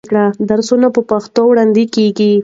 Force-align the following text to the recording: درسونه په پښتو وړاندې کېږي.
درسونه 0.49 0.87
په 0.95 1.01
پښتو 1.09 1.41
وړاندې 1.47 1.83
کېږي. 1.95 2.31